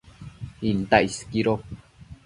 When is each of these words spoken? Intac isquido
Intac 0.69 1.01
isquido 1.07 1.53